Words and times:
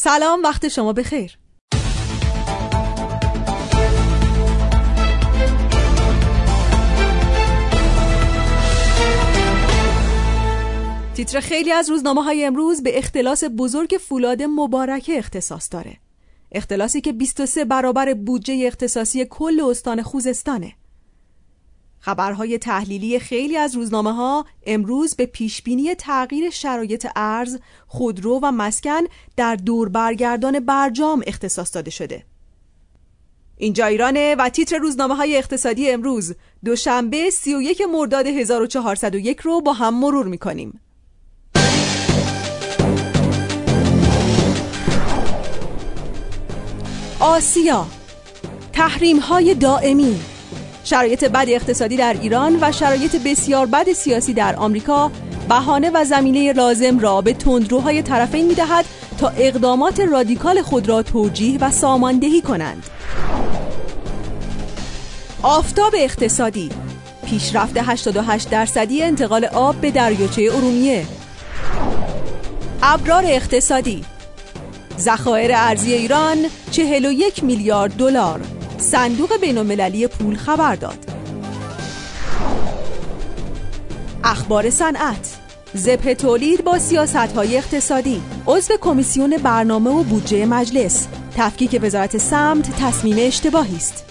سلام 0.00 0.42
وقت 0.42 0.68
شما 0.68 0.92
بخیر. 0.92 1.38
تیتر 11.14 11.40
خیلی 11.40 11.72
از 11.72 11.90
روزنامه 11.90 12.22
های 12.22 12.44
امروز 12.44 12.82
به 12.82 12.98
اختلاس 12.98 13.44
بزرگ 13.58 14.00
فولاد 14.00 14.42
مبارکه 14.42 15.18
اختصاص 15.18 15.68
داره. 15.72 15.96
اختلاسی 16.52 17.00
که 17.00 17.12
23 17.12 17.64
برابر 17.64 18.14
بودجه 18.14 18.64
اختصاصی 18.66 19.24
کل 19.24 19.60
استان 19.70 20.02
خوزستانه. 20.02 20.72
خبرهای 22.00 22.58
تحلیلی 22.58 23.18
خیلی 23.18 23.56
از 23.56 23.74
روزنامه 23.74 24.12
ها 24.12 24.46
امروز 24.66 25.14
به 25.14 25.26
پیشبینی 25.26 25.94
تغییر 25.94 26.50
شرایط 26.50 27.06
ارز، 27.16 27.58
خودرو 27.86 28.40
و 28.42 28.52
مسکن 28.52 29.00
در 29.36 29.56
دور 29.56 29.88
برگردان 29.88 30.60
برجام 30.60 31.22
اختصاص 31.26 31.74
داده 31.74 31.90
شده. 31.90 32.24
اینجا 33.56 33.86
ایرانه 33.86 34.34
و 34.38 34.48
تیتر 34.48 34.78
روزنامه 34.78 35.14
های 35.14 35.36
اقتصادی 35.36 35.90
امروز 35.90 36.34
دوشنبه 36.64 37.30
31 37.30 37.82
مرداد 37.92 38.26
1401 38.26 39.40
رو 39.40 39.60
با 39.60 39.72
هم 39.72 40.00
مرور 40.00 40.26
می‌کنیم. 40.26 40.80
آسیا 47.20 47.86
تحریم 48.72 49.18
های 49.18 49.54
دائمی 49.54 50.20
شرایط 50.88 51.24
بد 51.24 51.46
اقتصادی 51.48 51.96
در 51.96 52.16
ایران 52.22 52.58
و 52.60 52.72
شرایط 52.72 53.16
بسیار 53.16 53.66
بد 53.66 53.92
سیاسی 53.92 54.32
در 54.32 54.56
آمریکا 54.56 55.10
بهانه 55.48 55.90
و 55.94 56.04
زمینه 56.04 56.52
لازم 56.52 56.98
را 56.98 57.20
به 57.20 57.32
تندروهای 57.32 58.02
طرفین 58.02 58.46
می‌دهد 58.46 58.84
تا 59.18 59.28
اقدامات 59.28 60.00
رادیکال 60.00 60.62
خود 60.62 60.88
را 60.88 61.02
توجیه 61.02 61.58
و 61.58 61.70
ساماندهی 61.70 62.40
کنند. 62.40 62.84
آفتاب 65.42 65.92
اقتصادی 65.98 66.70
پیشرفت 67.26 67.76
88 67.76 68.50
درصدی 68.50 69.02
انتقال 69.02 69.44
آب 69.44 69.76
به 69.76 69.90
دریاچه 69.90 70.42
ارومیه. 70.54 71.06
ابرار 72.82 73.24
اقتصادی 73.26 74.04
ذخایر 74.98 75.50
ارزی 75.54 75.92
ایران 75.94 76.36
41 76.70 77.44
میلیارد 77.44 77.92
دلار. 77.96 78.57
صندوق 78.78 79.40
بینالمللی 79.40 80.06
پول 80.06 80.36
خبر 80.36 80.74
داد. 80.74 80.98
اخبار 84.24 84.70
صنعت. 84.70 85.36
زبه 85.74 86.14
تولید 86.14 86.64
با 86.64 86.78
سیاست 86.78 87.16
های 87.16 87.56
اقتصادی. 87.56 88.22
عضو 88.46 88.74
کمیسیون 88.80 89.36
برنامه 89.36 89.90
و 89.90 90.02
بودجه 90.02 90.46
مجلس. 90.46 91.06
تفکیک 91.36 91.80
وزارت 91.82 92.18
سمت 92.18 92.76
تصمیم 92.76 93.16
اشتباهی 93.18 93.76
است. 93.76 94.04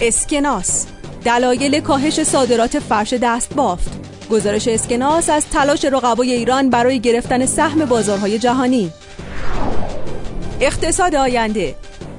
اسکناس. 0.00 0.86
دلایل 1.24 1.80
کاهش 1.80 2.22
صادرات 2.22 2.78
فرش 2.78 3.12
دست 3.12 3.54
بافت. 3.54 3.90
گزارش 4.30 4.68
اسکناس 4.68 5.30
از 5.30 5.46
تلاش 5.46 5.84
رقبای 5.84 6.32
ایران 6.32 6.70
برای 6.70 7.00
گرفتن 7.00 7.46
سهم 7.46 7.84
بازارهای 7.84 8.38
جهانی. 8.38 8.90
اقتصاد 10.60 11.14
آینده. 11.14 11.74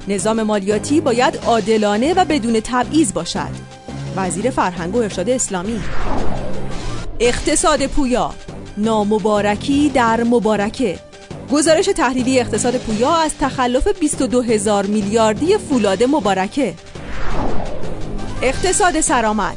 نظام 0.08 0.42
مالیاتی 0.42 1.00
باید 1.00 1.38
عادلانه 1.46 2.14
و 2.14 2.24
بدون 2.24 2.60
تبعیض 2.64 3.12
باشد. 3.12 3.70
وزیر 4.16 4.50
فرهنگ 4.50 4.94
و 4.94 4.98
ارشاد 4.98 5.30
اسلامی. 5.30 5.80
اقتصاد 7.20 7.86
پویا. 7.86 8.34
نامبارکی 8.76 9.88
در 9.88 10.24
مبارکه. 10.24 10.98
گزارش 11.52 11.86
تحلیلی 11.86 12.40
اقتصاد 12.40 12.76
پویا 12.76 13.16
از 13.16 13.34
تخلف 13.40 13.88
22 14.00 14.42
هزار 14.42 14.86
میلیاردی 14.86 15.58
فولاد 15.58 16.02
مبارکه. 16.02 16.74
اقتصاد 18.42 19.00
سرآمد. 19.00 19.56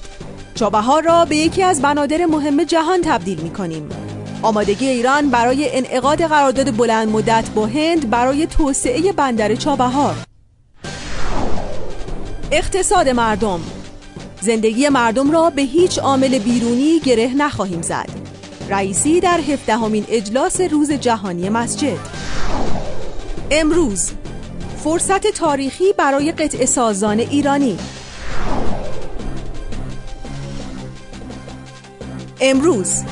چابهار 0.56 1.04
را 1.04 1.26
به 1.26 1.36
یکی 1.36 1.64
از 1.64 1.82
بنادر 1.82 2.26
مهم 2.26 2.64
جهان 2.64 3.02
تبدیل 3.02 3.42
می 3.42 3.50
کنیم 3.50 3.90
آمادگی 4.44 4.88
ایران 4.88 5.30
برای 5.30 5.78
انعقاد 5.78 6.22
قرارداد 6.22 6.78
بلند 6.78 7.10
مدت 7.10 7.50
با 7.56 7.66
هند 7.66 8.10
برای 8.10 8.48
توسعه 8.48 9.12
بندر 9.12 9.56
چابهار. 9.56 10.16
اقتصاد 12.56 13.10
مردم. 13.10 13.60
زندگی 14.42 14.90
مردم 14.90 15.32
را 15.32 15.50
به 15.50 15.62
هیچ 15.62 16.00
عامل 16.00 16.40
بیرونی 16.40 17.00
گره 17.00 17.28
نخواهیم 17.38 17.82
زد. 17.82 18.10
رئیسی 18.70 19.20
در 19.20 19.40
هفدهمین 19.40 20.06
اجلاس 20.10 20.62
روز 20.62 20.92
جهانی 20.92 21.50
مسجد. 21.50 21.98
امروز 23.52 24.12
فرصت 24.84 25.28
تاریخی 25.28 25.94
برای 25.98 26.32
قطع 26.32 26.66
سازان 26.66 27.20
ایرانی. 27.20 27.78
امروز 32.42 33.04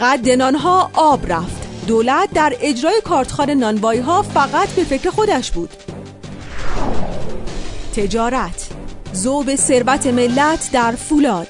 قد 0.00 0.28
نانها 0.28 0.90
آب 0.94 1.32
رفت. 1.32 1.86
دولت 1.86 2.28
در 2.34 2.56
اجرای 2.60 3.00
کارتخان 3.04 3.50
نانوایی 3.50 4.00
ها 4.00 4.22
فقط 4.22 4.68
به 4.68 4.84
فکر 4.84 5.10
خودش 5.10 5.50
بود. 5.50 5.91
تجارت. 7.96 8.68
زوب 9.12 9.54
ثروت 9.54 10.06
ملت 10.06 10.70
در 10.72 10.92
فولاد. 10.92 11.48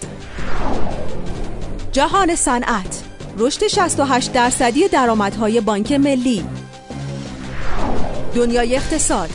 جهان 1.92 2.34
صنعت. 2.34 3.02
رشد 3.38 3.66
68 3.66 4.32
درصدی 4.32 4.88
درآمدهای 4.88 5.60
بانک 5.60 5.92
ملی. 5.92 6.44
دنیای 8.34 8.76
اقتصاد. 8.76 9.30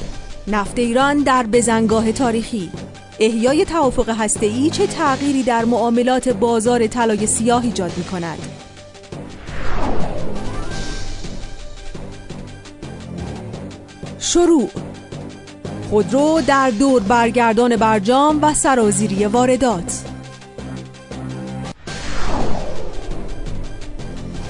نفت 0.48 0.80
ایران 0.80 1.18
در 1.18 1.44
بزنگاه 1.44 2.12
تاریخی. 2.12 2.72
احیای 3.20 3.66
توافق 3.66 4.10
هسته‌ای 4.10 4.70
چه 4.70 4.88
تغییری 4.88 5.44
در 5.44 5.66
معاملات 5.66 6.30
بازار 6.30 6.88
طلای 6.88 7.28
سیاه 7.28 7.64
ایجاد 7.64 7.92
می 7.98 8.04
کند 8.04 8.40
شروع. 14.20 14.70
خودرو 15.90 16.42
در 16.48 16.70
دور 16.70 17.02
برگردان 17.02 17.76
برجام 17.76 18.40
و 18.42 18.54
سرازیری 18.54 19.26
واردات. 19.26 20.04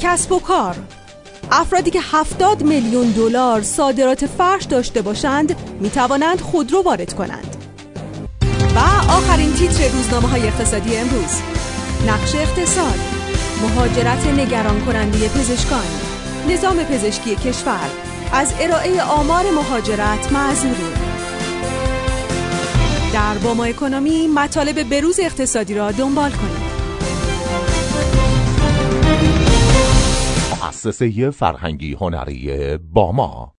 کسب 0.01 0.31
و 0.31 0.39
کار. 0.39 0.75
افرادی 1.51 1.91
که 1.91 1.99
70 2.01 2.63
میلیون 2.63 3.11
دلار 3.11 3.61
صادرات 3.61 4.25
فرش 4.25 4.63
داشته 4.63 5.01
باشند 5.01 5.55
می 5.79 5.89
توانند 5.89 6.41
خودرو 6.41 6.81
وارد 6.81 7.13
کنند. 7.13 7.55
و 8.75 8.79
آخرین 9.11 9.53
تیتر 9.53 9.87
روزنامه 9.87 10.27
های 10.27 10.47
اقتصادی 10.47 10.97
امروز. 10.97 11.41
نقش 12.07 12.35
اقتصاد. 12.35 12.99
مهاجرت 13.61 14.27
نگران 14.27 14.85
کننده 14.85 15.29
پزشکان. 15.29 15.87
نظام 16.49 16.83
پزشکی 16.83 17.35
کشور. 17.35 17.89
از 18.33 18.53
ارائه 18.59 19.03
آمار 19.03 19.51
مهاجرت 19.51 20.31
معذوریم 20.31 21.06
در 23.17 23.37
باما 23.37 23.63
اکونومی 23.63 24.27
مطالب 24.27 24.89
بروز 24.89 25.19
اقتصادی 25.19 25.73
را 25.73 25.91
دنبال 25.91 26.31
کنید. 26.31 26.77
مؤسسه 30.63 31.31
فرهنگی 31.31 31.93
هنری 31.93 32.77
باما 32.77 33.53